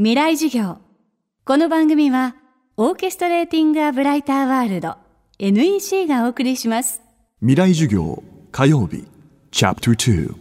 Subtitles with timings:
[0.00, 0.78] 未来授業。
[1.44, 2.36] この番組は
[2.76, 4.94] オーケストレーティング・ア・ブライター・ワールド
[5.40, 7.02] NEC がお送りします。
[7.40, 8.22] 未来授業
[8.52, 9.08] 火曜日。
[9.50, 10.34] チャプター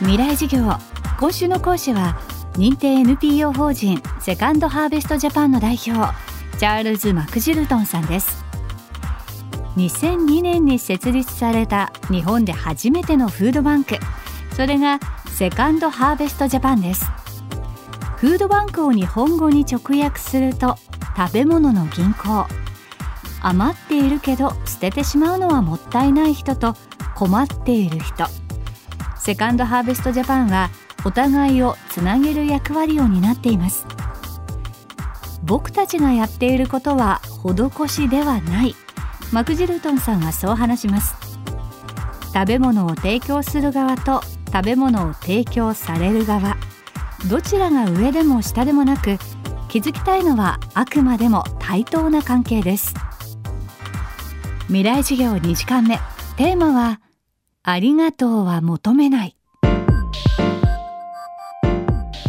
[0.00, 0.70] 未来授業
[1.18, 2.20] 今週の講師は
[2.52, 6.14] 認定 NPO 法人セカンドハーベストジャパンの代表
[6.58, 8.44] チャールズ・マクジルトンさんです。
[9.78, 13.94] 2002年に設立された日本で初めてのフードバンク。
[14.54, 15.00] それが
[15.40, 17.06] セカンドハーベストジャパンです。
[18.18, 20.76] フードバンクを日本語に直訳すると
[21.16, 22.46] 食べ物の銀行。
[23.40, 26.76] 余っているけど捨ててしまうのはもったいない人と
[27.14, 28.26] 困っている人。
[29.18, 30.68] セカンドハーベストジャパンは
[31.06, 33.86] お互いをつなげる役割を担っています。
[35.44, 38.74] 僕たちがやっていることは施しではない。
[39.32, 41.14] マクジルトンさんはそう話します。
[42.34, 44.22] 食べ物を提供する側と
[44.52, 46.56] 食べ物を提供される側。
[47.28, 49.18] どちらが上でも下でもなく
[49.68, 52.94] 気づきたいのはあくまでも対等な関係です。
[54.66, 55.98] 未来授業2時間目。
[56.36, 57.00] テーマは
[57.62, 59.36] ありがとうは求めない。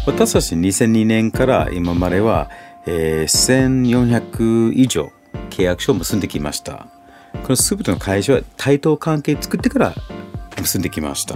[0.06, 2.50] 私たち2002年から今までは、
[2.86, 5.12] えー、1400以上
[5.50, 6.88] 契約書を結んできました。
[7.44, 9.96] この全ての会社は対等関係作ってから
[10.58, 11.36] 結んできました。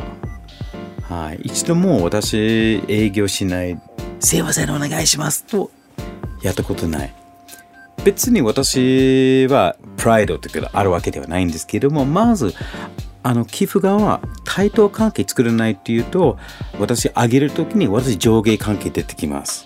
[1.16, 3.80] はい、一度も私営業しない。
[4.20, 5.46] すいませんお願いします。
[5.46, 5.72] と
[6.44, 7.14] やったことない。
[8.04, 12.54] 別に私はプライドというかあるわけではないんですけれどもまず
[13.24, 16.38] あの寄付側は対等関係作れないっていうと
[16.82, 19.66] 私あげるときに私上下関係出てきます。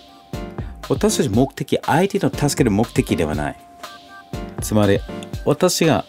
[0.88, 3.56] 私たち目的相手の助ける目的ではない。
[4.60, 5.00] つまり
[5.44, 6.04] 私が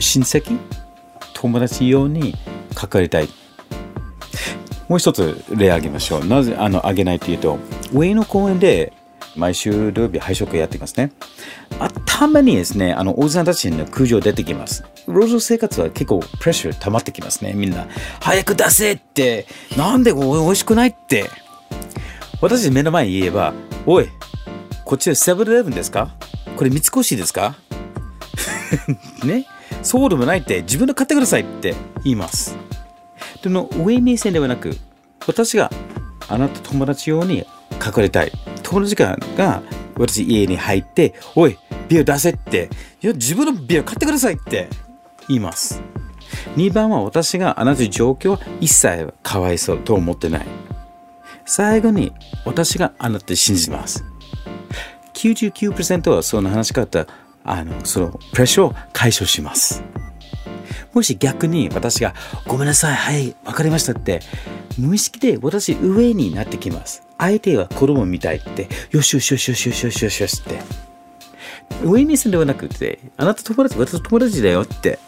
[0.00, 0.58] 親戚
[1.34, 2.34] 友達用に
[2.74, 3.28] 関わりたい
[4.88, 6.24] もう一つ例挙げましょう。
[6.24, 7.58] なぜあの挙げないというと、
[7.92, 8.92] 上野公園で
[9.36, 11.12] 毎週土曜日配食やってますね。
[11.78, 14.84] あたまにですね、あの、おじさんたちの空場出てきます。
[15.06, 17.86] 路上生活は結構プレッシャー溜まってきますね、みんな。
[18.20, 19.46] 早く出せって、
[19.76, 21.30] なんで美味しくないって。
[22.40, 23.52] 私目の前に言えば、
[23.86, 24.08] おい、
[24.84, 26.10] こっちはセブンイレブンですか？
[26.56, 27.56] これ三越ですか？
[29.24, 29.46] ね？
[29.82, 32.56] そうでもないって自分で買ってくださいって言います。
[33.42, 34.76] での上目線ではなく
[35.26, 35.70] 私が
[36.28, 37.46] あなた友達用に
[37.84, 38.32] 隠れたい。
[38.62, 39.16] 友達が
[39.96, 42.68] 私家に入っておいビール出せって。
[43.00, 44.68] いや自分のビール買ってくださいって。
[45.28, 45.82] 言います。
[46.56, 50.46] 2番は私があなたの状況は一切かわいそうと思ってない。
[51.44, 52.12] 最後に
[52.44, 54.04] 私があなたを信じます。
[55.14, 57.06] 99%はその話し方
[57.44, 59.82] あのそのプレッシャーを解消します。
[60.92, 62.14] もし逆に私が、
[62.46, 64.20] ごめんなさい、はい、わかりましたって、
[64.78, 67.02] 無意識で私上になってきます。
[67.18, 70.60] 相手は子供みたいって、よしよしよしよしよしよしよしって。
[71.84, 74.98] 上目線ではなくて、あなた友達、私友達だよって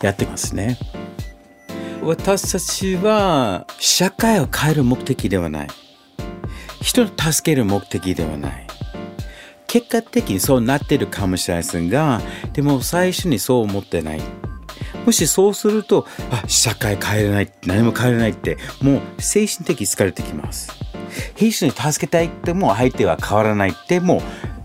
[0.00, 0.78] やってますね。
[2.02, 5.68] 私たちは社会を変える目的ではない。
[6.80, 8.66] 人を助ける目的ではない。
[9.66, 12.20] 結果的にそうなってるかもしれませんが、
[12.52, 14.22] でも最初にそう思ってない。
[15.06, 20.72] もしそうすると、あ、社会変えれない、何も変えれないって、もう精神的疲れてきます。
[21.36, 24.20] 兵士に助けたいっても相手は変わらないってもう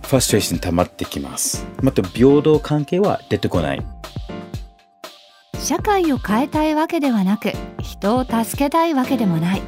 [0.07, 1.65] ファストレーション溜まってきます。
[1.81, 3.85] また平等関係は出てこない。
[5.59, 9.61] 社会を変えたいわけではなく人を助けたいわけでもない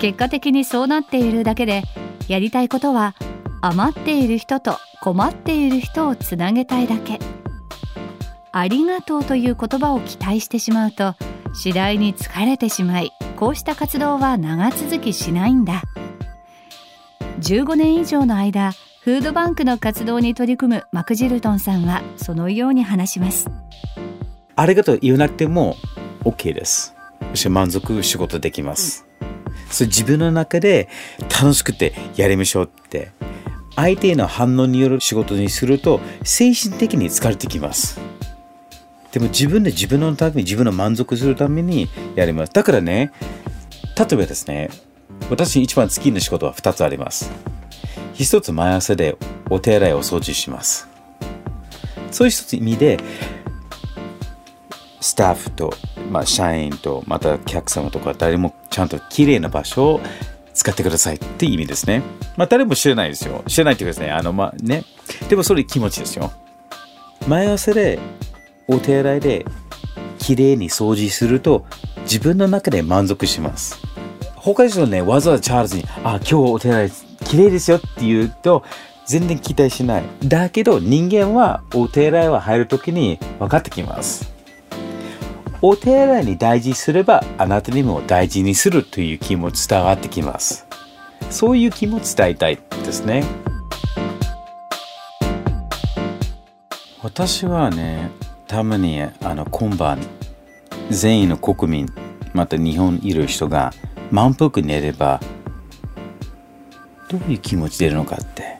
[0.00, 1.82] 結果的にそうなっているだけで
[2.28, 3.14] やりたいことは
[3.60, 7.18] 余っている人と困っている人をつなげたいだけ
[8.52, 11.14] ありがとうという言葉を期待してしまうと
[11.54, 15.82] 次第に疲れてしまいこうした活動は長続きしないんだ。
[17.40, 18.72] 15年以上の間
[19.02, 23.48] フードバンクの活動に取り組むマクジルトンさんはそのように話します。
[24.56, 25.76] ありがとう言わなくても
[26.24, 26.94] OK です。
[27.50, 29.06] 満足仕事できます、
[29.70, 30.88] それ自分の中で
[31.20, 33.10] 楽しくてやりましょうって
[33.76, 38.00] 相手への反応による仕事にすると精神的に疲れてきます
[39.12, 42.52] でも自分で自分のために自分の満足するためにやります。
[42.52, 43.12] だからね、
[43.96, 44.70] 例えばですね、
[45.30, 47.30] 私一番好きな仕事は2つあります。
[48.14, 49.16] 一つ毎朝で
[49.48, 50.88] お手洗いを掃除します。
[52.10, 52.98] そういう一つ意味で、
[55.00, 55.72] スタッフと、
[56.10, 60.00] まあ、社員と、また客様とか誰もちゃんと綺麗な場所を
[60.54, 62.02] 使ってくださいって意味ですね。
[62.36, 63.44] まあ誰も知らないですよ。
[63.46, 64.84] 知らないっていうかですね、あのまあね。
[65.28, 66.32] でもそれ気持ちですよ。
[67.28, 67.98] 毎朝で
[68.68, 69.46] お手洗いで
[70.18, 71.64] きれいに掃除すると
[72.02, 73.80] 自分の中で満足します。
[74.36, 76.92] 他の人ねわざわざチャールズに「あ今日お手洗い
[77.24, 78.62] 綺麗ですよ」って言うと
[79.06, 80.02] 全然期待しない。
[80.22, 84.30] だけど人間はお手洗いは入るときに分かってきます。
[85.62, 90.66] お手洗いに大事すればあなたにも大事にするという気持ち伝わってきます。
[91.30, 93.24] そういう気持ち伝えたいですね。
[97.02, 98.10] 私はね
[98.48, 100.00] たまにあの今晩
[100.88, 101.88] 全員の国民
[102.32, 103.74] また日本にいる人が
[104.10, 105.20] 満腹寝れば
[107.10, 108.58] どういう気持ち出るのかって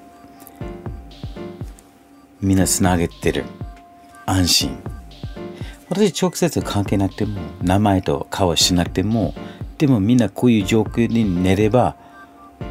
[2.42, 3.44] みんなつなげてる
[4.26, 4.78] 安心。
[5.88, 9.34] 私直接関係なくても名前と顔しなくても
[9.78, 11.96] でもみんなこういう状況に寝れば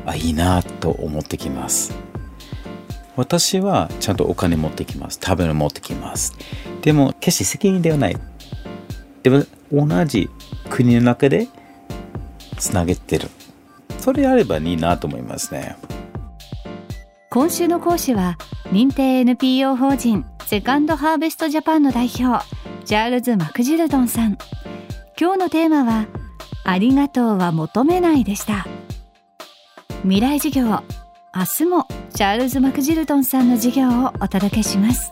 [0.05, 1.95] あいいなと思ってきます。
[3.15, 5.19] 私はちゃんとお金持ってきます。
[5.19, 6.35] 食べ物持ってきます。
[6.87, 8.17] でも決して責任ではない。
[9.21, 9.43] でも
[9.73, 10.29] 同じ
[10.69, 11.49] 国の中で
[12.57, 13.27] つなげてる。
[13.99, 15.75] それあればいいなと思いますね。
[17.29, 18.37] 今週の講師は
[18.71, 22.45] 認定 NPO 法人セカンドハーベストジャパンの代表
[22.85, 24.37] チャールズ・マクジルドンさん。
[25.19, 26.05] 今日のテーマは
[26.63, 28.65] ありがとうは求めないでした。
[30.03, 30.81] 未来授業明
[31.43, 35.11] 日もチャールズ・マクジルドンさんの授業をお届けします。